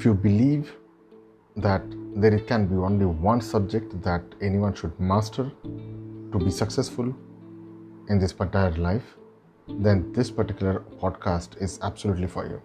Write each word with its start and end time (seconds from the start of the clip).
if 0.00 0.06
you 0.06 0.14
believe 0.14 0.76
that 1.56 1.82
there 2.16 2.38
can 2.38 2.66
be 2.66 2.74
only 2.74 3.04
one 3.04 3.38
subject 3.38 4.00
that 4.02 4.22
anyone 4.40 4.72
should 4.72 4.98
master 4.98 5.52
to 6.32 6.38
be 6.38 6.50
successful 6.50 7.14
in 8.08 8.18
this 8.18 8.32
entire 8.32 8.72
life, 8.76 9.18
then 9.68 10.10
this 10.14 10.30
particular 10.30 10.82
podcast 11.02 11.60
is 11.60 11.78
absolutely 11.82 12.26
for 12.26 12.46
you. 12.48 12.62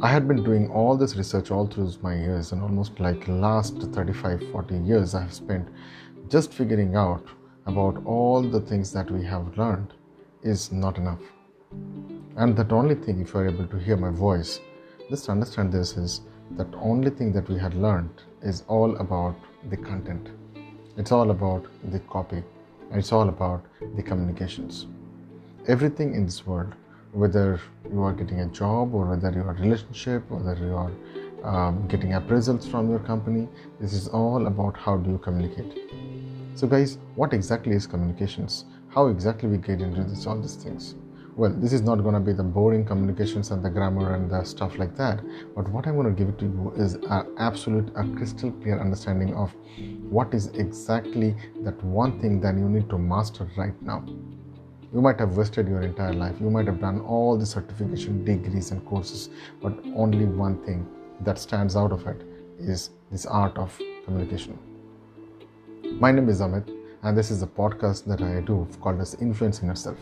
I 0.00 0.06
had 0.06 0.28
been 0.28 0.44
doing 0.44 0.70
all 0.70 0.96
this 0.96 1.16
research 1.16 1.50
all 1.50 1.66
through 1.66 1.90
my 2.02 2.14
years, 2.14 2.52
and 2.52 2.62
almost 2.62 3.00
like 3.00 3.26
last 3.26 3.82
35 3.82 4.48
40 4.52 4.76
years, 4.76 5.16
I 5.16 5.22
have 5.22 5.34
spent 5.34 5.66
just 6.28 6.54
figuring 6.54 6.94
out 6.94 7.26
about 7.66 8.00
all 8.04 8.42
the 8.42 8.60
things 8.60 8.92
that 8.92 9.10
we 9.10 9.24
have 9.24 9.58
learned 9.58 9.92
is 10.44 10.70
not 10.70 10.98
enough. 10.98 11.22
And 12.36 12.56
that 12.56 12.70
only 12.70 12.94
thing, 12.94 13.20
if 13.20 13.34
you 13.34 13.40
are 13.40 13.48
able 13.48 13.66
to 13.66 13.76
hear 13.76 13.96
my 13.96 14.10
voice, 14.10 14.60
just 15.10 15.28
understand 15.28 15.72
this 15.72 15.96
is 15.96 16.20
that 16.52 16.68
only 16.74 17.10
thing 17.10 17.32
that 17.32 17.48
we 17.48 17.58
had 17.58 17.74
learned 17.74 18.22
is 18.42 18.62
all 18.68 18.96
about 18.98 19.34
the 19.68 19.76
content. 19.76 20.28
It's 20.96 21.10
all 21.10 21.32
about 21.32 21.66
the 21.90 21.98
copy. 21.98 22.44
It's 22.92 23.10
all 23.10 23.28
about 23.28 23.64
the 23.96 24.02
communications. 24.04 24.86
Everything 25.66 26.14
in 26.14 26.26
this 26.26 26.46
world, 26.46 26.74
whether 27.12 27.60
you 27.92 28.02
are 28.02 28.12
getting 28.12 28.40
a 28.40 28.46
job 28.46 28.94
or 28.94 29.04
whether 29.06 29.32
you 29.32 29.42
are 29.42 29.54
relationship, 29.54 30.30
whether 30.30 30.54
you 30.64 30.76
are 30.76 30.92
um, 31.42 31.88
getting 31.88 32.10
appraisals 32.10 32.70
from 32.70 32.88
your 32.88 33.00
company, 33.00 33.48
this 33.80 33.92
is 33.92 34.06
all 34.06 34.46
about 34.46 34.76
how 34.76 34.96
do 34.96 35.10
you 35.10 35.18
communicate. 35.18 35.90
So, 36.54 36.68
guys, 36.68 36.98
what 37.16 37.32
exactly 37.32 37.74
is 37.74 37.86
communications? 37.86 38.64
How 38.88 39.08
exactly 39.08 39.48
we 39.48 39.58
get 39.58 39.80
into 39.80 40.04
this, 40.04 40.26
all 40.26 40.40
these 40.40 40.54
things? 40.54 40.94
Well 41.36 41.50
this 41.50 41.72
is 41.72 41.82
not 41.82 41.96
going 41.96 42.14
to 42.14 42.20
be 42.20 42.32
the 42.32 42.42
boring 42.42 42.84
communications 42.84 43.50
and 43.50 43.64
the 43.64 43.70
grammar 43.70 44.14
and 44.14 44.30
the 44.30 44.42
stuff 44.42 44.78
like 44.78 44.96
that 44.96 45.20
but 45.54 45.68
what 45.68 45.86
i'm 45.86 45.94
going 45.94 46.06
to 46.06 46.18
give 46.18 46.28
it 46.28 46.38
to 46.38 46.44
you 46.44 46.72
is 46.76 46.94
an 46.94 47.26
absolute 47.38 47.88
a 47.96 48.04
crystal 48.16 48.50
clear 48.62 48.80
understanding 48.80 49.34
of 49.34 49.54
what 50.08 50.34
is 50.34 50.48
exactly 50.48 51.36
that 51.62 51.82
one 51.84 52.18
thing 52.20 52.40
that 52.40 52.56
you 52.56 52.68
need 52.68 52.88
to 52.90 52.98
master 52.98 53.48
right 53.56 53.80
now. 53.80 54.04
You 54.92 55.00
might 55.00 55.20
have 55.20 55.36
wasted 55.36 55.68
your 55.68 55.82
entire 55.82 56.12
life 56.12 56.40
you 56.40 56.50
might 56.50 56.66
have 56.66 56.80
done 56.80 57.00
all 57.02 57.38
the 57.38 57.46
certification 57.46 58.24
degrees 58.24 58.72
and 58.72 58.84
courses 58.84 59.30
but 59.62 59.72
only 59.94 60.24
one 60.24 60.58
thing 60.64 60.86
that 61.20 61.38
stands 61.38 61.76
out 61.76 61.92
of 61.92 62.06
it 62.08 62.22
is 62.58 62.90
this 63.12 63.24
art 63.24 63.56
of 63.56 63.78
communication. 64.04 64.58
My 66.00 66.10
name 66.10 66.28
is 66.28 66.40
amit 66.40 66.76
and 67.04 67.16
this 67.16 67.30
is 67.30 67.42
a 67.42 67.46
podcast 67.46 68.04
that 68.04 68.20
i 68.20 68.40
do 68.40 68.66
called 68.80 69.00
as 69.00 69.14
influencing 69.14 69.68
yourself 69.68 69.98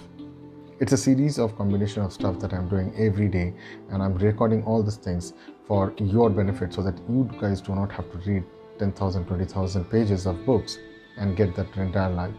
it's 0.80 0.92
a 0.92 0.96
series 0.96 1.38
of 1.38 1.56
combination 1.56 2.02
of 2.02 2.12
stuff 2.12 2.38
that 2.38 2.52
i'm 2.52 2.68
doing 2.68 2.92
every 2.96 3.28
day 3.28 3.52
and 3.90 4.02
i'm 4.02 4.14
recording 4.14 4.62
all 4.64 4.82
these 4.82 4.96
things 4.96 5.32
for 5.66 5.92
your 5.98 6.30
benefit 6.30 6.72
so 6.72 6.82
that 6.82 6.98
you 7.08 7.28
guys 7.40 7.60
do 7.60 7.74
not 7.74 7.92
have 7.92 8.10
to 8.12 8.18
read 8.30 8.44
10000 8.78 9.26
20000 9.26 9.84
pages 9.90 10.26
of 10.26 10.44
books 10.46 10.78
and 11.18 11.36
get 11.36 11.54
that 11.56 11.76
entire 11.76 12.10
lie. 12.10 12.32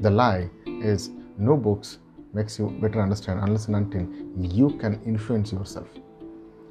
The 0.00 0.10
lie 0.10 0.50
is 0.66 1.10
no 1.38 1.56
books 1.56 1.98
makes 2.32 2.58
you 2.58 2.68
better 2.80 3.00
understand 3.00 3.40
unless 3.40 3.68
and 3.68 3.76
until 3.76 4.06
you 4.36 4.70
can 4.78 5.00
influence 5.06 5.52
yourself. 5.52 5.86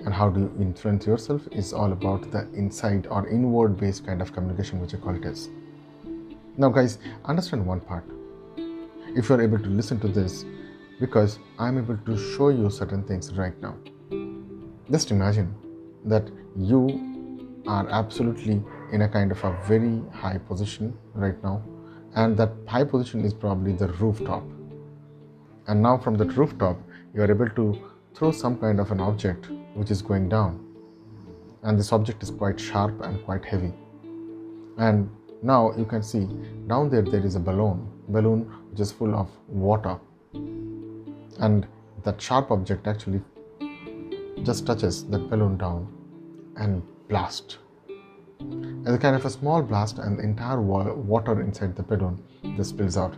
And 0.05 0.13
how 0.13 0.29
do 0.29 0.41
you 0.41 0.53
influence 0.59 1.07
yourself 1.07 1.47
is 1.53 1.71
all 1.71 1.93
about 1.93 2.29
the 2.31 2.49
inside 2.53 3.07
or 3.09 3.29
inward 3.29 3.77
based 3.79 4.05
kind 4.05 4.21
of 4.21 4.33
communication 4.33 4.81
which 4.81 4.93
i 4.93 4.97
call 4.97 5.15
it 5.15 5.23
is. 5.23 5.49
Now 6.57 6.69
guys 6.69 6.97
understand 7.23 7.65
one 7.65 7.79
part 7.79 8.03
if 9.15 9.29
you're 9.29 9.41
able 9.41 9.59
to 9.59 9.69
listen 9.69 9.99
to 9.99 10.07
this 10.07 10.45
because 10.99 11.39
I'm 11.59 11.77
able 11.77 11.97
to 11.97 12.17
show 12.35 12.49
you 12.49 12.69
certain 12.69 13.03
things 13.03 13.33
right 13.33 13.59
now. 13.61 13.75
Just 14.91 15.11
imagine 15.11 15.53
that 16.05 16.29
you 16.55 17.63
are 17.67 17.87
absolutely 17.89 18.61
in 18.91 19.01
a 19.01 19.09
kind 19.09 19.31
of 19.31 19.43
a 19.43 19.57
very 19.67 20.01
high 20.11 20.37
position 20.37 20.97
right 21.13 21.41
now, 21.43 21.63
and 22.15 22.37
that 22.37 22.51
high 22.67 22.83
position 22.83 23.23
is 23.23 23.33
probably 23.33 23.73
the 23.73 23.87
rooftop. 23.87 24.43
And 25.67 25.81
now, 25.81 25.97
from 25.97 26.15
that 26.15 26.35
rooftop, 26.35 26.77
you 27.13 27.21
are 27.21 27.31
able 27.31 27.49
to 27.49 27.79
throw 28.13 28.31
some 28.31 28.57
kind 28.57 28.79
of 28.79 28.91
an 28.91 28.99
object 28.99 29.47
which 29.75 29.91
is 29.91 30.01
going 30.01 30.29
down, 30.29 30.59
and 31.63 31.79
this 31.79 31.91
object 31.93 32.21
is 32.21 32.31
quite 32.31 32.59
sharp 32.59 33.01
and 33.01 33.23
quite 33.25 33.45
heavy. 33.45 33.73
And 34.77 35.09
now 35.41 35.73
you 35.77 35.85
can 35.85 36.03
see 36.03 36.27
down 36.67 36.89
there 36.89 37.01
there 37.01 37.25
is 37.25 37.35
a 37.35 37.39
balloon, 37.39 37.89
balloon 38.09 38.41
which 38.69 38.79
is 38.79 38.91
full 38.91 39.15
of 39.15 39.29
water, 39.47 39.99
and 41.39 41.67
that 42.03 42.21
sharp 42.21 42.51
object 42.51 42.87
actually 42.87 43.21
just 44.43 44.65
touches 44.65 45.05
that 45.05 45.29
balloon 45.29 45.57
down 45.57 45.87
and 46.57 46.83
blast. 47.07 47.57
As 48.85 48.93
a 48.95 48.97
kind 48.97 49.15
of 49.15 49.25
a 49.25 49.29
small 49.29 49.61
blast, 49.61 49.99
and 49.99 50.19
the 50.19 50.23
entire 50.23 50.61
water 50.61 51.41
inside 51.41 51.75
the 51.75 51.83
balloon 51.83 52.21
just 52.57 52.71
spills 52.71 52.97
out. 52.97 53.17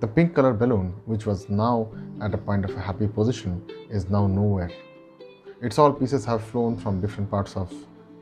The 0.00 0.06
pink 0.06 0.34
color 0.34 0.52
balloon, 0.52 0.92
which 1.06 1.26
was 1.26 1.48
now 1.48 1.88
at 2.20 2.34
a 2.34 2.38
point 2.38 2.64
of 2.64 2.76
a 2.76 2.80
happy 2.80 3.08
position, 3.08 3.62
is 3.90 4.10
now 4.10 4.26
nowhere. 4.26 4.70
Its 5.60 5.78
all 5.78 5.92
pieces 5.92 6.24
have 6.24 6.44
flown 6.44 6.76
from 6.76 7.00
different 7.00 7.30
parts 7.30 7.56
of 7.56 7.72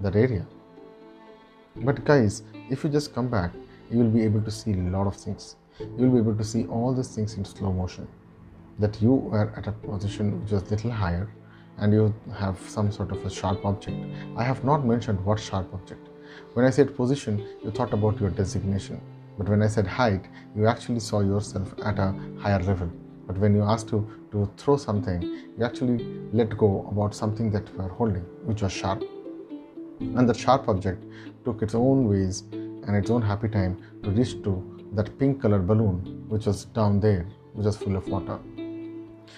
that 0.00 0.16
area. 0.16 0.46
But 1.76 2.04
guys, 2.04 2.44
if 2.70 2.82
you 2.84 2.88
just 2.88 3.14
come 3.14 3.28
back, 3.28 3.50
you 3.90 3.98
will 3.98 4.10
be 4.10 4.22
able 4.22 4.40
to 4.42 4.50
see 4.50 4.72
a 4.72 4.76
lot 4.76 5.06
of 5.06 5.16
things. 5.16 5.56
You 5.80 6.06
will 6.06 6.10
be 6.10 6.18
able 6.18 6.36
to 6.36 6.44
see 6.44 6.66
all 6.66 6.94
these 6.94 7.14
things 7.14 7.34
in 7.34 7.44
slow 7.44 7.72
motion. 7.72 8.08
That 8.78 9.00
you 9.00 9.14
were 9.14 9.52
at 9.56 9.66
a 9.66 9.72
position 9.72 10.42
which 10.42 10.52
was 10.52 10.70
little 10.70 10.90
higher 10.90 11.28
and 11.78 11.92
you 11.92 12.14
have 12.34 12.58
some 12.68 12.90
sort 12.90 13.12
of 13.12 13.24
a 13.24 13.30
sharp 13.30 13.64
object. 13.64 13.96
I 14.36 14.42
have 14.44 14.64
not 14.64 14.84
mentioned 14.84 15.24
what 15.24 15.38
sharp 15.38 15.72
object. 15.72 16.08
When 16.54 16.64
I 16.64 16.70
said 16.70 16.96
position, 16.96 17.46
you 17.62 17.70
thought 17.70 17.92
about 17.92 18.20
your 18.20 18.30
designation. 18.30 19.00
But 19.38 19.48
when 19.48 19.62
I 19.62 19.68
said 19.68 19.86
height, 19.86 20.26
you 20.56 20.66
actually 20.66 21.00
saw 21.00 21.20
yourself 21.20 21.74
at 21.84 21.98
a 21.98 22.14
higher 22.38 22.62
level. 22.62 22.90
But 23.26 23.38
when 23.38 23.54
you 23.54 23.62
asked 23.62 23.88
to, 23.88 24.08
to 24.32 24.50
throw 24.56 24.76
something, 24.76 25.22
you 25.22 25.64
actually 25.64 25.98
let 26.32 26.56
go 26.56 26.86
about 26.90 27.14
something 27.14 27.50
that 27.50 27.68
you 27.68 27.82
were 27.82 27.88
holding, 27.88 28.22
which 28.44 28.62
was 28.62 28.72
sharp. 28.72 29.04
And 30.00 30.28
the 30.28 30.34
sharp 30.34 30.68
object 30.68 31.04
took 31.44 31.62
its 31.62 31.74
own 31.74 32.08
ways 32.08 32.44
and 32.86 32.96
its 32.96 33.10
own 33.10 33.22
happy 33.22 33.48
time 33.48 33.76
to 34.02 34.10
reach 34.10 34.42
to 34.42 34.52
that 34.94 35.18
pink 35.18 35.42
colored 35.42 35.66
balloon 35.66 36.24
which 36.28 36.46
was 36.46 36.64
down 36.66 37.00
there, 37.00 37.26
which 37.54 37.66
was 37.66 37.76
full 37.76 37.96
of 37.96 38.08
water. 38.08 38.38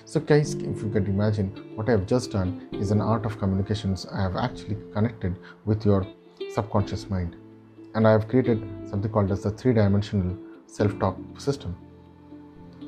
So, 0.05 0.21
guys, 0.21 0.55
if 0.55 0.83
you 0.83 0.91
can 0.91 1.07
imagine, 1.07 1.49
what 1.75 1.89
I 1.89 1.93
have 1.93 2.07
just 2.07 2.31
done 2.31 2.69
is 2.73 2.91
an 2.91 3.01
art 3.01 3.27
of 3.27 3.39
communications. 3.39 4.07
I 4.07 4.23
have 4.23 4.37
actually 4.37 4.77
connected 4.93 5.37
with 5.65 5.85
your 5.85 6.07
subconscious 6.55 7.11
mind, 7.11 7.37
and 7.95 8.07
I 8.07 8.13
have 8.13 8.29
created 8.29 8.63
something 8.89 9.11
called 9.11 9.31
as 9.31 9.43
the 9.43 9.51
three-dimensional 9.51 10.37
self-talk 10.67 11.17
system. 11.39 11.77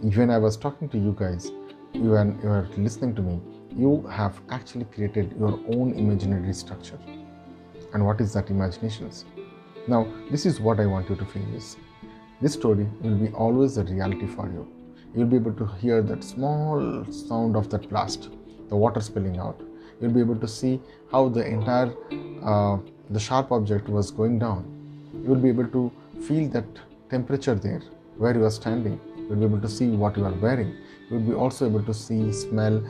When 0.00 0.31
I 0.31 0.38
was 0.38 0.56
talking 0.56 0.88
to 0.91 0.99
you 0.99 1.15
guys, 1.19 1.50
you 1.93 2.12
you 2.43 2.49
are 2.49 2.69
listening 2.76 3.15
to 3.16 3.22
me, 3.22 3.41
you 3.76 4.06
have 4.10 4.41
actually 4.50 4.87
created 4.87 5.34
your 5.38 5.59
own 5.75 5.93
imaginary 5.94 6.53
structure 6.53 6.99
and 7.93 8.04
what 8.04 8.20
is 8.20 8.32
that 8.32 8.50
imaginations 8.50 9.25
now 9.95 10.03
this 10.31 10.45
is 10.51 10.61
what 10.67 10.81
i 10.84 10.87
want 10.95 11.11
you 11.11 11.17
to 11.23 11.27
feel 11.33 11.55
is 11.61 11.77
this 12.43 12.55
story 12.55 12.89
will 13.03 13.17
be 13.17 13.28
always 13.33 13.77
a 13.77 13.84
reality 13.84 14.27
for 14.27 14.47
you. 14.49 14.67
You'll 15.15 15.27
be 15.27 15.37
able 15.37 15.53
to 15.53 15.67
hear 15.78 16.01
that 16.01 16.25
small 16.25 17.05
sound 17.12 17.55
of 17.55 17.69
that 17.69 17.91
blast 17.91 18.31
the 18.71 18.77
water 18.77 19.00
spilling 19.00 19.39
out. 19.39 19.61
You'll 20.00 20.12
be 20.12 20.21
able 20.21 20.37
to 20.37 20.49
see 20.49 20.81
how 21.12 21.29
the 21.29 21.45
entire 21.47 21.93
uh, 22.43 22.79
the 23.11 23.21
sharp 23.21 23.53
object 23.53 23.91
was 23.91 24.11
going 24.11 24.39
down. 24.39 24.65
You'll 25.23 25.43
be 25.47 25.50
able 25.50 25.67
to 25.67 25.93
feel 26.27 26.49
that 26.50 26.65
temperature 27.11 27.55
there 27.55 27.83
where 28.17 28.35
you 28.35 28.44
are 28.44 28.50
standing. 28.50 28.99
You'll 29.17 29.37
be 29.37 29.44
able 29.44 29.61
to 29.61 29.69
see 29.69 29.88
what 29.88 30.17
you 30.17 30.25
are 30.25 30.38
wearing. 30.47 30.75
You'll 31.11 31.29
be 31.32 31.35
also 31.35 31.67
able 31.69 31.82
to 31.82 31.93
see 31.93 32.32
smell 32.32 32.82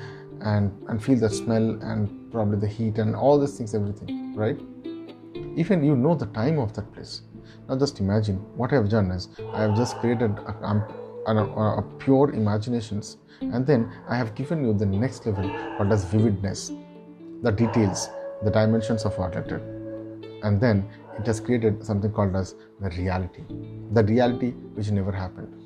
and 0.43 0.71
and 0.89 1.03
feel 1.03 1.19
the 1.19 1.31
smell 1.31 1.71
and 1.83 2.31
probably 2.31 2.61
the 2.61 2.69
heat 2.69 2.99
and 2.99 3.17
all 3.17 3.41
these 3.41 3.57
things 3.59 3.75
everything 3.75 4.37
right 4.37 4.61
even 5.57 5.83
you 5.85 5.97
know 5.97 6.15
the 6.15 6.27
time 6.27 6.59
of 6.59 6.73
that 6.75 6.93
place. 6.93 7.23
Now 7.69 7.79
just 7.79 8.01
imagine 8.01 8.37
what 8.57 8.73
I 8.73 8.77
have 8.77 8.89
done 8.89 9.11
is 9.11 9.29
I 9.53 9.63
have 9.63 9.77
just 9.77 9.97
created 9.97 10.33
a, 10.39 10.57
um, 10.63 10.83
a, 11.27 11.35
a, 11.35 11.79
a 11.79 11.83
pure 11.99 12.31
imaginations 12.31 13.19
and 13.41 13.67
then 13.67 13.91
I 14.09 14.17
have 14.17 14.35
given 14.35 14.65
you 14.65 14.73
the 14.73 14.87
next 14.87 15.27
level 15.27 15.49
what 15.77 15.93
is 15.93 16.05
vividness, 16.05 16.73
the 17.43 17.51
details, 17.51 18.09
the 18.43 18.51
dimensions 18.51 19.05
of 19.05 19.17
what 19.19 19.35
it. 19.35 19.51
And 20.43 20.61
then 20.61 20.89
it 21.19 21.27
has 21.27 21.41
created 21.41 21.85
something 21.85 22.13
called 22.13 22.35
as 22.37 22.55
the 22.81 22.91
reality, 22.91 23.43
the 23.93 24.05
reality 24.05 24.51
which 24.75 24.91
never 24.91 25.13
happened. 25.13 25.60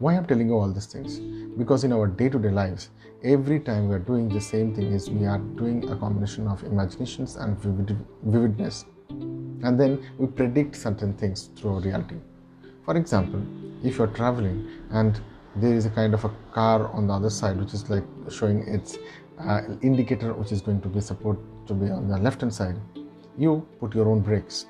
Why 0.00 0.16
I'm 0.16 0.24
telling 0.24 0.48
you 0.48 0.54
all 0.58 0.72
these 0.72 0.86
things? 0.86 1.20
Because 1.58 1.84
in 1.84 1.92
our 1.92 2.06
day-to-day 2.06 2.48
lives, 2.48 2.88
every 3.22 3.60
time 3.60 3.86
we 3.86 3.94
are 3.94 3.98
doing 4.10 4.30
the 4.30 4.40
same 4.40 4.74
thing 4.74 4.92
is 4.94 5.10
we 5.10 5.26
are 5.26 5.36
doing 5.36 5.86
a 5.90 5.96
combination 5.96 6.48
of 6.48 6.64
imaginations 6.64 7.36
and 7.36 7.58
vivid, 7.58 7.98
vividness. 8.24 8.86
And 9.10 9.78
then 9.78 10.02
we 10.16 10.26
predict 10.26 10.76
certain 10.76 11.12
things 11.12 11.50
through 11.54 11.80
reality. 11.80 12.16
For 12.86 12.96
example 12.96 13.42
if 13.84 13.98
you're 13.98 14.14
traveling 14.20 14.68
and 14.90 15.20
there 15.56 15.74
is 15.74 15.84
a 15.84 15.90
kind 15.90 16.14
of 16.14 16.24
a 16.24 16.30
car 16.52 16.88
on 16.92 17.06
the 17.06 17.12
other 17.12 17.28
side 17.28 17.58
which 17.58 17.74
is 17.74 17.90
like 17.90 18.04
showing 18.30 18.66
its 18.68 18.96
uh, 19.38 19.62
indicator 19.82 20.32
which 20.32 20.50
is 20.52 20.62
going 20.62 20.80
to 20.80 20.88
be 20.88 21.00
support 21.00 21.38
to 21.66 21.74
be 21.74 21.90
on 21.90 22.08
the 22.08 22.16
left 22.16 22.40
hand 22.40 22.52
side 22.52 22.76
you 23.38 23.66
put 23.80 23.94
your 23.94 24.08
own 24.08 24.20
brakes 24.20 24.66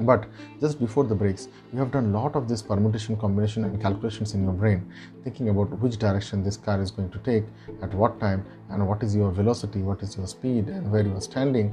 but 0.00 0.26
just 0.60 0.78
before 0.78 1.04
the 1.04 1.14
brakes 1.14 1.48
you 1.72 1.78
have 1.78 1.90
done 1.90 2.06
a 2.06 2.18
lot 2.18 2.36
of 2.36 2.48
this 2.48 2.62
permutation 2.62 3.16
combination 3.16 3.64
and 3.64 3.80
calculations 3.82 4.34
in 4.34 4.44
your 4.44 4.52
brain 4.52 4.90
thinking 5.24 5.48
about 5.48 5.70
which 5.80 5.96
direction 5.98 6.42
this 6.42 6.56
car 6.56 6.80
is 6.80 6.90
going 6.90 7.10
to 7.10 7.18
take 7.18 7.44
at 7.82 7.92
what 7.94 8.20
time 8.20 8.44
and 8.70 8.86
what 8.86 9.02
is 9.02 9.16
your 9.16 9.30
velocity 9.32 9.82
what 9.82 10.02
is 10.02 10.16
your 10.16 10.26
speed 10.26 10.68
and 10.68 10.90
where 10.90 11.02
you 11.02 11.14
are 11.14 11.20
standing. 11.20 11.66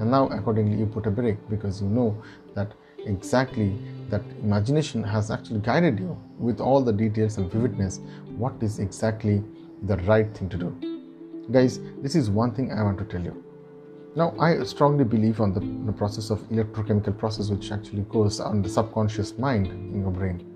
And 0.00 0.10
now 0.10 0.28
accordingly 0.28 0.78
you 0.78 0.86
put 0.86 1.06
a 1.06 1.10
brake 1.10 1.38
because 1.48 1.80
you 1.80 1.88
know 1.88 2.22
that 2.54 2.72
exactly 3.06 3.76
that 4.08 4.22
imagination 4.42 5.02
has 5.02 5.30
actually 5.30 5.60
guided 5.60 5.98
you 5.98 6.16
with 6.38 6.60
all 6.60 6.80
the 6.82 6.92
details 6.92 7.38
and 7.38 7.50
vividness 7.50 8.00
what 8.36 8.54
is 8.62 8.78
exactly 8.78 9.42
the 9.82 9.96
right 9.98 10.34
thing 10.36 10.48
to 10.48 10.56
do. 10.56 10.70
Guys 11.50 11.80
this 12.02 12.14
is 12.14 12.30
one 12.30 12.54
thing 12.54 12.72
i 12.72 12.82
want 12.82 12.98
to 12.98 13.04
tell 13.04 13.22
you 13.22 13.44
now, 14.16 14.32
I 14.38 14.62
strongly 14.62 15.02
believe 15.02 15.40
on 15.40 15.52
the, 15.52 15.60
the, 15.60 15.92
process 15.92 16.30
of 16.30 16.38
electrochemical 16.48 17.18
process 17.18 17.50
which 17.50 17.72
actually 17.72 18.02
goes 18.02 18.38
on 18.38 18.62
the 18.62 18.68
subconscious 18.68 19.36
mind 19.38 19.66
in 19.66 20.02
your 20.02 20.12
brain. 20.12 20.46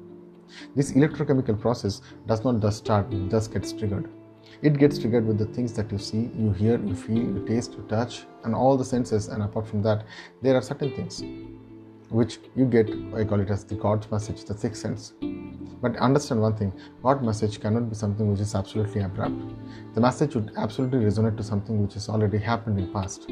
This 0.76 0.92
electrochemical 0.92 1.60
process 1.60 2.00
does 2.28 2.44
not 2.44 2.60
just 2.60 2.78
start, 2.78 3.10
just 3.28 3.52
gets 3.52 3.72
triggered. 3.72 4.08
It 4.62 4.78
gets 4.78 4.98
triggered 4.98 5.26
with 5.26 5.38
the 5.38 5.46
things 5.46 5.72
that 5.72 5.90
you 5.90 5.98
see, 5.98 6.30
you 6.36 6.52
hear, 6.52 6.78
you 6.78 6.94
feel, 6.94 7.16
you 7.16 7.44
taste, 7.48 7.72
you 7.72 7.84
touch, 7.88 8.26
and 8.44 8.54
all 8.54 8.76
the 8.76 8.84
senses. 8.84 9.26
And 9.26 9.42
apart 9.42 9.66
from 9.66 9.82
that, 9.82 10.04
there 10.40 10.54
are 10.54 10.62
certain 10.62 10.94
things 10.94 11.22
which 12.10 12.38
you 12.56 12.64
get, 12.64 12.90
I 13.14 13.24
call 13.24 13.40
it 13.40 13.50
as 13.50 13.64
the 13.64 13.74
God's 13.74 14.10
message, 14.10 14.44
the 14.44 14.56
sixth 14.56 14.82
sense. 14.82 15.12
But 15.80 15.96
understand 15.96 16.40
one 16.40 16.56
thing 16.56 16.72
God's 17.02 17.24
message 17.24 17.60
cannot 17.60 17.88
be 17.88 17.94
something 17.94 18.30
which 18.30 18.40
is 18.40 18.54
absolutely 18.54 19.02
abrupt. 19.02 19.40
The 19.94 20.00
message 20.00 20.34
would 20.34 20.52
absolutely 20.56 21.00
resonate 21.00 21.36
to 21.36 21.42
something 21.42 21.80
which 21.82 21.94
has 21.94 22.08
already 22.08 22.38
happened 22.38 22.78
in 22.78 22.92
past. 22.92 23.26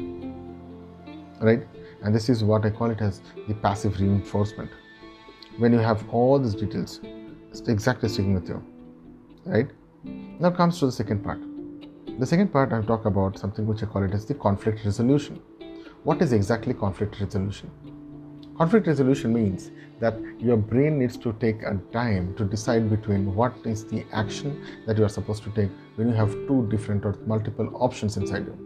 Right? 1.41 1.67
And 2.03 2.15
this 2.15 2.29
is 2.29 2.43
what 2.43 2.65
I 2.65 2.69
call 2.69 2.91
it 2.91 3.01
as 3.01 3.21
the 3.47 3.55
passive 3.55 3.99
reinforcement. 3.99 4.71
When 5.57 5.73
you 5.73 5.79
have 5.79 6.07
all 6.09 6.39
these 6.39 6.55
details, 6.55 7.01
it's 7.49 7.61
exactly 7.67 8.09
sticking 8.09 8.33
with 8.33 8.47
you. 8.47 8.63
Right? 9.45 9.69
Now 10.39 10.51
comes 10.51 10.79
to 10.79 10.85
the 10.85 10.91
second 10.91 11.23
part. 11.23 11.39
The 12.19 12.25
second 12.25 12.53
part 12.53 12.71
I'll 12.71 12.83
talk 12.83 13.05
about 13.05 13.37
something 13.37 13.65
which 13.65 13.83
I 13.83 13.87
call 13.87 14.03
it 14.03 14.11
as 14.11 14.25
the 14.25 14.35
conflict 14.35 14.85
resolution. 14.85 15.41
What 16.03 16.21
is 16.21 16.31
exactly 16.31 16.73
conflict 16.73 17.19
resolution? 17.19 17.71
Conflict 18.57 18.87
resolution 18.87 19.31
means 19.31 19.69
that 19.99 20.15
your 20.39 20.57
brain 20.57 20.97
needs 20.97 21.15
to 21.15 21.31
take 21.33 21.61
a 21.61 21.79
time 21.93 22.33
to 22.37 22.43
decide 22.43 22.89
between 22.89 23.35
what 23.35 23.53
is 23.65 23.85
the 23.85 24.03
action 24.13 24.65
that 24.87 24.97
you 24.97 25.05
are 25.05 25.09
supposed 25.09 25.43
to 25.43 25.51
take 25.51 25.69
when 25.95 26.07
you 26.07 26.15
have 26.15 26.31
two 26.47 26.67
different 26.71 27.05
or 27.05 27.15
multiple 27.27 27.69
options 27.75 28.17
inside 28.17 28.47
you. 28.47 28.57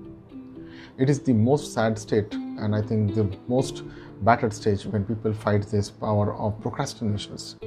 It 0.97 1.09
is 1.09 1.19
the 1.19 1.33
most 1.33 1.73
sad 1.73 1.99
state, 1.99 2.33
and 2.33 2.73
I 2.73 2.81
think 2.81 3.15
the 3.15 3.37
most 3.49 3.83
battered 4.21 4.53
stage 4.53 4.85
when 4.85 5.03
people 5.03 5.33
fight 5.33 5.67
this 5.67 5.89
power 5.89 6.35
of 6.35 6.61
procrastinations. 6.61 7.57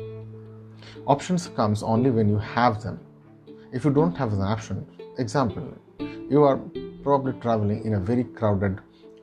Options 1.06 1.48
comes 1.48 1.82
only 1.82 2.10
when 2.10 2.30
you 2.30 2.38
have 2.38 2.82
them. 2.82 3.00
If 3.70 3.84
you 3.84 3.90
don't 3.90 4.16
have 4.16 4.32
an 4.32 4.40
option, 4.40 4.86
example, 5.18 5.74
you 6.30 6.42
are 6.44 6.56
probably 7.02 7.34
traveling 7.42 7.84
in 7.84 7.94
a 7.94 8.00
very 8.00 8.24
crowded 8.24 8.80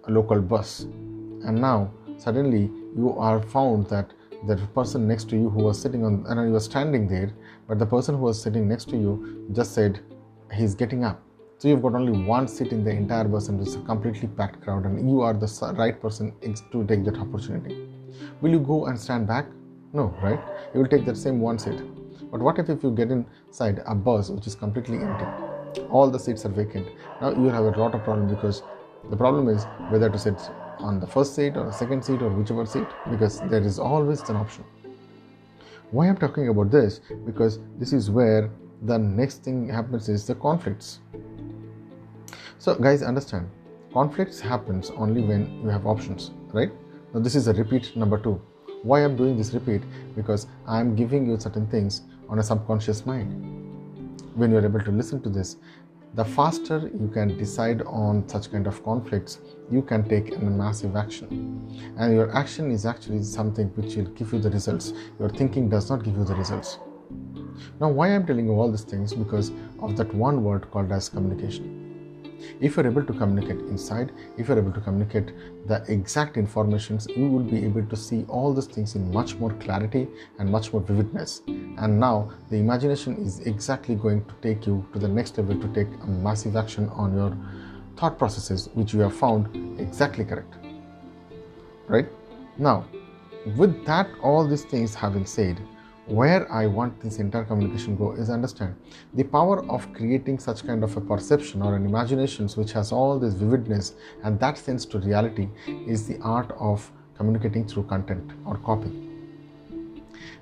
local 0.08 0.40
bus, 0.40 0.82
and 0.82 1.60
now 1.60 1.92
suddenly 2.18 2.70
you 2.96 3.18
are 3.18 3.42
found 3.42 3.88
that 3.88 4.14
the 4.48 4.56
person 4.76 5.08
next 5.08 5.30
to 5.30 5.36
you 5.36 5.50
who 5.50 5.64
was 5.64 5.80
sitting 5.80 6.04
on 6.04 6.26
and 6.28 6.48
you 6.48 6.54
were 6.54 6.60
standing 6.60 7.08
there 7.08 7.32
but 7.68 7.80
the 7.80 7.86
person 7.86 8.16
who 8.16 8.22
was 8.22 8.42
sitting 8.42 8.68
next 8.68 8.90
to 8.90 8.98
you 8.98 9.48
just 9.54 9.74
said 9.74 10.00
he's 10.54 10.76
getting 10.76 11.04
up. 11.04 11.22
So 11.58 11.68
you've 11.68 11.82
got 11.84 11.94
only 11.94 12.12
one 12.26 12.48
seat 12.48 12.72
in 12.72 12.84
the 12.84 12.90
entire 12.90 13.26
bus 13.26 13.48
and 13.50 13.62
it's 13.62 13.76
a 13.76 13.82
completely 13.82 14.28
packed 14.28 14.62
crowd 14.62 14.86
and 14.86 15.10
you 15.10 15.22
are 15.22 15.34
the 15.34 15.74
right 15.78 16.02
person 16.02 16.34
to 16.72 16.86
take 16.86 17.06
that 17.06 17.18
opportunity. 17.18 17.88
Will 18.42 18.52
you 18.52 18.60
go 18.60 18.88
and 18.88 19.00
stand 19.00 19.28
back? 19.28 19.46
No 19.94 20.06
right? 20.24 20.40
You 20.74 20.80
will 20.82 20.88
take 20.88 21.06
that 21.06 21.18
same 21.18 21.40
one 21.40 21.60
seat. 21.60 21.80
But 22.32 22.42
what 22.42 22.58
if, 22.58 22.70
if 22.70 22.82
you 22.82 22.92
get 22.92 23.12
inside 23.12 23.84
a 23.86 23.94
bus 23.94 24.30
which 24.30 24.48
is 24.48 24.56
completely 24.56 24.98
empty? 24.98 25.26
All 25.90 26.10
the 26.10 26.18
seats 26.18 26.46
are 26.46 26.50
vacant. 26.50 26.88
Now 27.22 27.30
you 27.32 27.46
have 27.50 27.66
a 27.66 27.72
lot 27.80 27.94
of 27.94 28.04
problem 28.04 28.28
because 28.28 28.64
the 29.10 29.18
problem 29.18 29.48
is 29.48 29.66
whether 29.90 30.10
to 30.10 30.18
sit 30.18 30.40
on 30.82 31.00
the 31.00 31.08
first 31.08 31.36
seat 31.36 31.56
or 31.58 31.66
the 31.66 31.72
second 31.72 32.04
seat 32.04 32.22
or 32.22 32.30
whichever 32.30 32.66
seat 32.66 32.88
because 33.10 33.40
there 33.42 33.62
is 33.62 33.80
always 33.80 34.22
an 34.30 34.36
option. 34.36 34.64
Why 35.92 36.08
I'm 36.08 36.18
talking 36.18 36.50
about 36.50 36.72
this? 36.72 37.02
Because 37.26 37.60
this 37.78 37.94
is 37.94 38.10
where 38.10 38.50
the 38.84 38.98
next 38.98 39.44
thing 39.44 39.70
happens 39.70 40.10
is 40.10 40.26
the 40.26 40.36
conflicts. 40.36 41.00
So 42.60 42.76
guys 42.76 43.04
understand 43.04 43.50
conflicts 43.94 44.40
happens 44.40 44.90
only 44.92 45.22
when 45.22 45.62
you 45.62 45.70
have 45.70 45.86
options, 45.86 46.32
right? 46.54 46.72
Now 47.14 47.20
this 47.20 47.36
is 47.36 47.48
a 47.48 47.54
repeat 47.54 47.96
number 47.96 48.18
two. 48.18 48.42
Why 48.84 49.04
I'm 49.04 49.16
doing 49.16 49.38
this 49.38 49.54
repeat? 49.54 49.82
Because 50.16 50.48
I'm 50.68 50.96
giving 50.96 51.26
you 51.28 51.40
certain 51.40 51.68
things 51.68 52.02
on 52.30 52.40
a 52.40 52.44
subconscious 52.44 53.06
mind. 53.06 53.30
When 54.34 54.52
you're 54.52 54.64
able 54.64 54.80
to 54.80 54.92
listen 54.92 55.22
to 55.24 55.30
this, 55.30 55.58
the 56.14 56.26
faster 56.26 56.92
you 57.00 57.10
can 57.14 57.38
decide 57.38 57.82
on 57.84 58.28
such 58.28 58.52
kind 58.52 58.68
of 58.68 58.84
conflicts 58.84 59.40
you 59.72 59.82
can 59.82 60.08
take 60.10 60.36
a 60.36 60.40
massive 60.40 60.96
action. 60.96 61.28
And 61.98 62.14
your 62.14 62.36
action 62.36 62.70
is 62.70 62.86
actually 62.86 63.24
something 63.24 63.68
which 63.76 63.96
will 63.96 64.12
give 64.16 64.34
you 64.34 64.40
the 64.40 64.50
results. 64.50 64.94
Your 65.20 65.30
thinking 65.30 65.70
does 65.70 65.90
not 65.90 66.04
give 66.04 66.18
you 66.18 66.26
the 66.26 66.36
results. 66.36 66.80
Now 67.80 67.90
why 67.90 68.10
i'm 68.10 68.26
telling 68.26 68.46
you 68.46 68.54
all 68.54 68.72
these 68.72 68.84
things? 68.84 69.14
Because 69.14 69.52
of 69.80 69.96
that 69.98 70.14
one 70.14 70.44
word 70.44 70.70
called 70.72 70.92
as 70.92 71.08
communication 71.10 71.81
if 72.60 72.76
you're 72.76 72.88
able 72.88 73.04
to 73.04 73.14
communicate 73.14 73.60
inside 73.68 74.12
if 74.38 74.48
you're 74.48 74.58
able 74.58 74.72
to 74.72 74.82
communicate 74.82 75.34
the 75.68 75.84
exact 75.88 76.38
informations 76.38 77.08
you 77.16 77.28
will 77.28 77.44
be 77.44 77.64
able 77.64 77.86
to 77.86 77.96
see 77.96 78.26
all 78.28 78.54
these 78.54 78.68
things 78.68 78.96
in 78.96 79.12
much 79.12 79.36
more 79.36 79.54
clarity 79.54 80.08
and 80.40 80.50
much 80.50 80.74
more 80.74 80.82
vividness. 80.82 81.42
And 81.48 82.00
now 82.00 82.32
the 82.50 82.58
imagination 82.58 83.16
is 83.18 83.40
exactly 83.42 83.96
going 83.96 84.26
to 84.26 84.34
take 84.42 84.66
you 84.66 84.86
to 84.94 85.00
the 85.00 85.08
next 85.08 85.38
level 85.38 85.60
to 85.60 85.68
take 85.74 85.88
a 86.04 86.08
massive 86.08 86.56
action 86.56 86.90
on 86.90 87.16
your 87.16 87.38
thought 87.98 88.18
processes 88.18 88.70
which 88.74 88.94
you 88.94 89.00
have 89.02 89.16
found 89.16 89.80
exactly 89.80 90.26
correct. 90.26 90.56
Right? 91.88 92.08
Now 92.58 92.86
with 93.58 93.86
that 93.86 94.08
all 94.22 94.48
these 94.48 94.64
things 94.64 94.94
having 94.94 95.26
said 95.26 95.60
where 96.12 96.52
I 96.52 96.68
want 96.68 97.00
this 97.00 97.20
entire 97.20 97.46
communication 97.46 97.96
go 97.96 98.12
is 98.12 98.30
understand 98.30 98.76
the 99.14 99.24
power 99.24 99.66
of 99.70 99.92
creating 99.94 100.40
such 100.40 100.66
kind 100.68 100.84
of 100.84 100.98
a 100.98 101.02
perception 101.02 101.62
or 101.62 101.76
an 101.76 101.86
imagination 101.86 102.50
which 102.50 102.74
has 102.74 102.92
all 102.92 103.18
this 103.18 103.34
vividness 103.34 103.94
and 104.24 104.38
that 104.42 104.58
sense 104.58 104.86
to 104.88 105.00
reality 105.00 105.48
is 105.88 106.06
the 106.08 106.20
art 106.20 106.52
of 106.60 106.92
communicating 107.16 107.66
through 107.66 107.84
content 107.84 108.34
or 108.46 108.58
copy. 108.58 108.92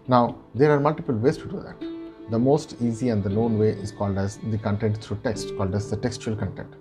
Now 0.08 0.38
there 0.56 0.72
are 0.72 0.80
multiple 0.80 1.16
ways 1.16 1.38
to 1.38 1.46
do 1.46 1.60
that. 1.60 1.80
The 2.32 2.40
most 2.40 2.76
easy 2.82 3.10
and 3.10 3.24
the 3.24 3.30
known 3.30 3.60
way 3.60 3.70
is 3.70 3.92
called 3.92 4.18
as 4.18 4.38
the 4.38 4.58
content 4.58 4.98
through 4.98 5.20
text, 5.24 5.56
called 5.56 5.76
as 5.76 5.92
the 5.92 5.98
textual 5.98 6.36
content. 6.36 6.74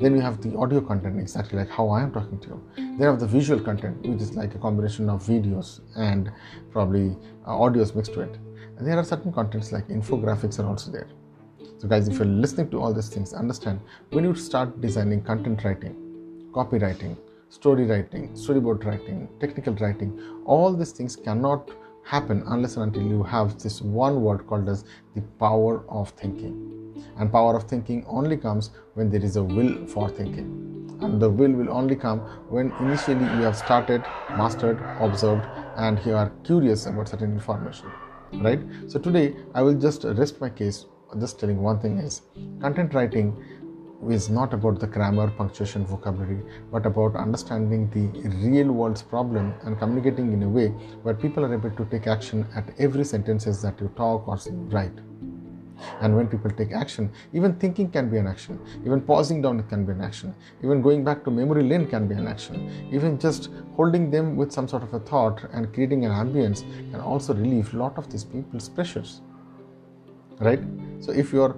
Then 0.00 0.12
we 0.12 0.18
have 0.20 0.40
the 0.40 0.56
audio 0.56 0.80
content, 0.80 1.20
exactly 1.20 1.56
like 1.56 1.70
how 1.70 1.88
I 1.88 2.02
am 2.02 2.12
talking 2.12 2.40
to 2.40 2.48
you. 2.48 2.83
Then 2.96 3.00
we 3.00 3.06
have 3.06 3.18
the 3.18 3.26
visual 3.26 3.60
content, 3.60 4.06
which 4.06 4.22
is 4.22 4.36
like 4.36 4.54
a 4.54 4.58
combination 4.58 5.10
of 5.10 5.24
videos 5.24 5.80
and 5.96 6.30
probably 6.70 7.16
uh, 7.44 7.50
audios 7.50 7.92
mixed 7.92 8.14
to 8.14 8.20
it. 8.20 8.38
And 8.78 8.86
there 8.86 8.96
are 8.96 9.02
certain 9.02 9.32
contents 9.32 9.72
like 9.72 9.88
infographics 9.88 10.60
are 10.60 10.66
also 10.68 10.92
there. 10.92 11.08
So, 11.78 11.88
guys, 11.88 12.06
if 12.06 12.18
you're 12.18 12.24
listening 12.26 12.70
to 12.70 12.80
all 12.80 12.94
these 12.94 13.08
things, 13.08 13.32
understand 13.32 13.80
when 14.10 14.22
you 14.22 14.36
start 14.36 14.80
designing 14.80 15.22
content 15.22 15.64
writing, 15.64 15.96
copywriting, 16.52 17.16
story 17.48 17.84
writing, 17.84 18.28
storyboard 18.34 18.84
writing, 18.84 19.28
technical 19.40 19.74
writing, 19.74 20.16
all 20.44 20.72
these 20.72 20.92
things 20.92 21.16
cannot 21.16 21.72
happen 22.04 22.44
unless 22.46 22.76
and 22.76 22.84
until 22.84 23.02
you 23.02 23.24
have 23.24 23.58
this 23.58 23.82
one 23.82 24.22
word 24.22 24.46
called 24.46 24.68
as 24.68 24.84
the 25.16 25.22
power 25.40 25.84
of 25.88 26.10
thinking 26.10 26.83
and 27.18 27.32
power 27.32 27.56
of 27.56 27.64
thinking 27.64 28.04
only 28.06 28.36
comes 28.36 28.70
when 28.94 29.10
there 29.10 29.24
is 29.24 29.36
a 29.36 29.42
will 29.42 29.86
for 29.86 30.08
thinking. 30.08 30.48
And 31.00 31.20
the 31.20 31.28
will 31.28 31.52
will 31.52 31.70
only 31.70 31.96
come 31.96 32.20
when 32.48 32.72
initially 32.80 33.24
you 33.36 33.42
have 33.42 33.56
started 33.56 34.02
mastered 34.30 34.80
observed 35.00 35.44
and 35.76 35.98
you 36.06 36.14
are 36.14 36.30
curious 36.44 36.86
about 36.86 37.08
certain 37.08 37.32
information 37.32 37.90
right? 38.42 38.60
So 38.88 38.98
today 38.98 39.36
i 39.54 39.62
will 39.62 39.74
just 39.74 40.04
rest 40.04 40.40
my 40.40 40.48
case 40.48 40.86
just 41.20 41.38
telling 41.38 41.62
one 41.62 41.78
thing 41.78 41.98
is 41.98 42.22
content 42.60 42.94
writing 42.94 43.36
is 44.10 44.28
not 44.28 44.52
about 44.52 44.80
the 44.80 44.86
grammar 44.86 45.30
punctuation 45.30 45.86
vocabulary 45.86 46.42
but 46.72 46.84
about 46.84 47.14
understanding 47.14 47.88
the 47.90 48.28
real 48.46 48.72
world's 48.72 49.02
problem 49.02 49.54
and 49.62 49.78
communicating 49.78 50.32
in 50.32 50.42
a 50.42 50.48
way 50.48 50.68
where 51.04 51.14
people 51.14 51.44
are 51.44 51.54
able 51.54 51.70
to 51.70 51.84
take 51.86 52.06
action 52.06 52.46
at 52.54 52.68
every 52.78 53.04
sentences 53.04 53.62
that 53.62 53.80
you 53.80 53.88
talk 53.96 54.26
or 54.26 54.38
write 54.74 54.98
and 56.00 56.16
when 56.16 56.28
people 56.28 56.50
take 56.50 56.72
action, 56.72 57.10
even 57.32 57.54
thinking 57.56 57.90
can 57.90 58.08
be 58.10 58.18
an 58.18 58.26
action. 58.26 58.58
Even 58.84 59.00
pausing 59.00 59.42
down 59.42 59.62
can 59.64 59.84
be 59.84 59.92
an 59.92 60.00
action. 60.00 60.34
Even 60.62 60.82
going 60.82 61.04
back 61.04 61.24
to 61.24 61.30
memory 61.30 61.62
lane 61.62 61.86
can 61.86 62.06
be 62.06 62.14
an 62.14 62.26
action. 62.26 62.70
Even 62.92 63.18
just 63.18 63.50
holding 63.76 64.10
them 64.10 64.36
with 64.36 64.52
some 64.52 64.68
sort 64.68 64.82
of 64.82 64.94
a 64.94 65.00
thought 65.00 65.44
and 65.52 65.72
creating 65.74 66.04
an 66.04 66.12
ambience 66.12 66.62
can 66.90 67.00
also 67.00 67.34
relieve 67.34 67.72
a 67.74 67.76
lot 67.76 67.96
of 67.98 68.10
these 68.10 68.24
people's 68.24 68.68
pressures. 68.68 69.20
Right? 70.40 70.60
So 71.00 71.12
if 71.12 71.32
you're 71.32 71.56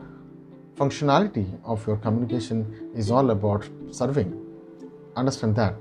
functionality 0.76 1.46
of 1.64 1.86
your 1.86 1.96
communication 1.96 2.90
is 2.94 3.10
all 3.10 3.30
about 3.30 3.66
serving. 3.90 4.30
Understand 5.16 5.56
that 5.56 5.74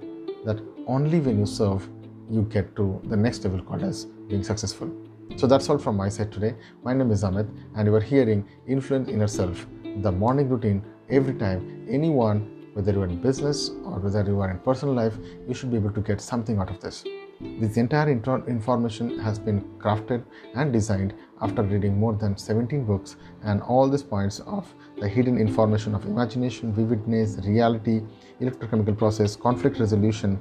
that 0.45 0.61
only 0.87 1.19
when 1.19 1.39
you 1.39 1.45
serve 1.45 1.89
you 2.29 2.43
get 2.43 2.75
to 2.75 3.01
the 3.05 3.17
next 3.17 3.43
level 3.43 3.61
called 3.61 3.83
as 3.83 4.05
being 4.29 4.43
successful. 4.43 4.89
So 5.35 5.47
that's 5.47 5.69
all 5.69 5.77
from 5.77 5.97
my 5.97 6.09
side 6.09 6.31
today. 6.31 6.55
My 6.83 6.93
name 6.93 7.11
is 7.11 7.23
Amit, 7.23 7.49
and 7.75 7.87
you 7.87 7.95
are 7.95 8.01
hearing 8.01 8.47
Influence 8.67 9.09
Inner 9.09 9.27
Self, 9.27 9.65
the 9.97 10.11
morning 10.11 10.49
routine 10.49 10.83
every 11.09 11.33
time 11.33 11.85
anyone 11.89 12.51
whether 12.73 12.91
you 12.91 13.01
are 13.01 13.07
in 13.07 13.21
business 13.21 13.69
or 13.85 13.99
whether 13.99 14.21
you 14.23 14.39
are 14.41 14.51
in 14.51 14.59
personal 14.59 14.93
life, 14.93 15.17
you 15.47 15.53
should 15.53 15.71
be 15.71 15.77
able 15.77 15.91
to 15.91 16.01
get 16.01 16.19
something 16.19 16.59
out 16.59 16.69
of 16.69 16.81
this. 16.81 17.05
This 17.41 17.77
entire 17.77 18.09
information 18.09 19.19
has 19.19 19.37
been 19.37 19.61
crafted 19.77 20.23
and 20.53 20.71
designed 20.71 21.13
after 21.41 21.63
reading 21.63 21.99
more 21.99 22.13
than 22.13 22.37
17 22.37 22.85
books, 22.85 23.17
and 23.43 23.61
all 23.61 23.89
these 23.89 24.03
points 24.03 24.39
of 24.41 24.73
the 24.99 25.07
hidden 25.07 25.37
information 25.37 25.93
of 25.93 26.05
imagination, 26.05 26.71
vividness, 26.73 27.37
reality, 27.45 28.01
electrochemical 28.39 28.97
process, 28.97 29.35
conflict 29.35 29.79
resolution, 29.79 30.39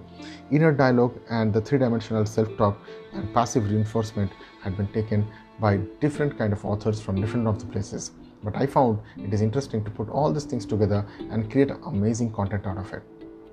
inner 0.52 0.70
dialogue, 0.70 1.18
and 1.30 1.52
the 1.52 1.60
three 1.60 1.78
dimensional 1.78 2.24
self 2.24 2.56
talk 2.56 2.78
and 3.12 3.34
passive 3.34 3.68
reinforcement 3.70 4.30
had 4.62 4.76
been 4.76 4.88
taken 4.92 5.26
by 5.58 5.78
different 6.00 6.38
kind 6.38 6.52
of 6.52 6.64
authors 6.64 7.00
from 7.00 7.20
different 7.20 7.46
of 7.48 7.58
the 7.58 7.66
places 7.66 8.12
but 8.44 8.54
I 8.56 8.66
found 8.66 9.00
it 9.16 9.32
is 9.32 9.40
interesting 9.40 9.82
to 9.84 9.90
put 9.90 10.10
all 10.10 10.32
these 10.32 10.44
things 10.44 10.66
together 10.66 11.06
and 11.30 11.50
create 11.50 11.70
amazing 11.86 12.32
content 12.32 12.66
out 12.66 12.76
of 12.76 12.92
it. 12.92 13.02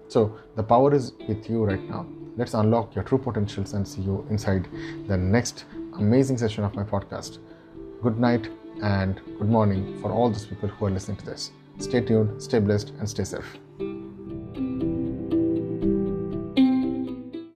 So 0.09 0.37
the 0.57 0.63
power 0.63 0.93
is 0.93 1.13
with 1.27 1.49
you 1.49 1.63
right 1.63 1.81
now. 1.89 2.05
Let's 2.37 2.53
unlock 2.53 2.95
your 2.95 3.03
true 3.03 3.17
potentials 3.17 3.73
and 3.73 3.85
see 3.85 4.01
you 4.01 4.25
inside 4.29 4.67
the 5.07 5.17
next 5.17 5.65
amazing 5.97 6.37
session 6.37 6.63
of 6.63 6.73
my 6.73 6.83
podcast. 6.83 7.39
Good 8.01 8.17
night 8.19 8.49
and 8.81 9.19
good 9.37 9.49
morning 9.49 9.99
for 9.99 10.11
all 10.11 10.29
those 10.29 10.45
people 10.45 10.69
who 10.69 10.85
are 10.85 10.89
listening 10.89 11.17
to 11.17 11.25
this. 11.25 11.51
Stay 11.79 11.99
tuned, 11.99 12.41
stay 12.41 12.59
blessed, 12.59 12.93
and 12.99 13.09
stay 13.09 13.25
safe. 13.25 13.57